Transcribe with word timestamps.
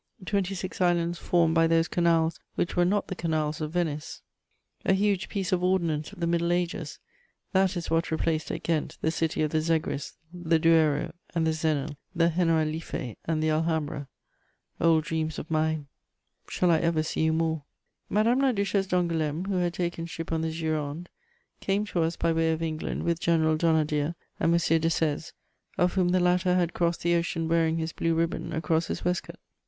twenty 0.25 0.55
six 0.55 0.81
islands 0.81 1.19
formed 1.19 1.53
by 1.53 1.67
those 1.67 1.87
canals, 1.87 2.39
which 2.55 2.75
were 2.75 2.83
not 2.83 3.07
the 3.07 3.13
canals 3.13 3.61
of 3.61 3.71
Venice, 3.73 4.23
a 4.83 4.93
huge 4.93 5.29
piece 5.29 5.51
of 5.51 5.63
ordnance 5.63 6.11
of 6.11 6.19
the 6.19 6.25
middle 6.25 6.51
ages: 6.51 6.97
that 7.51 7.77
is 7.77 7.91
what 7.91 8.09
replaced 8.09 8.49
at 8.49 8.63
Ghent 8.63 8.97
the 9.01 9.11
city 9.11 9.43
of 9.43 9.51
the 9.51 9.61
Zegris, 9.61 10.17
the 10.33 10.57
Duero 10.57 11.13
and 11.35 11.45
the 11.45 11.53
Xenil 11.53 11.97
the 12.15 12.29
Generalife 12.35 13.15
and 13.25 13.43
the 13.43 13.51
Alhambra; 13.51 14.07
old 14.79 15.03
dreams 15.03 15.37
of 15.37 15.51
mine, 15.51 15.85
shall 16.49 16.71
I 16.71 16.79
ever 16.79 17.03
see 17.03 17.25
you 17.25 17.31
more? 17.33 17.63
* 17.87 18.09
[Sidenote: 18.09 18.15
The 18.15 18.15
Duchesse 18.15 18.15
de 18.15 18.15
Lévis.] 18.15 18.15
Madame 18.15 18.39
la 18.39 18.51
Duchesse 18.53 18.87
d'Angoulême, 19.43 19.47
who 19.53 19.57
had 19.57 19.73
taken 19.75 20.07
ship 20.07 20.31
on 20.31 20.41
the 20.41 20.51
Gironde, 20.51 21.09
came 21.59 21.85
to 21.85 22.01
us 22.01 22.15
by 22.15 22.33
way 22.33 22.51
of 22.51 22.63
England 22.63 23.03
with 23.03 23.19
General 23.19 23.55
Donnadieu 23.55 24.13
and 24.39 24.51
M. 24.51 24.53
Desèze, 24.53 25.33
of 25.77 25.93
whom 25.93 26.09
the 26.09 26.19
latter 26.19 26.55
had 26.55 26.73
crossed 26.73 27.03
the 27.03 27.13
ocean 27.13 27.47
wearing 27.47 27.77
his 27.77 27.93
blue 27.93 28.15
ribbon 28.15 28.51
across 28.51 28.87
his 28.87 29.05
waistcoat. 29.05 29.37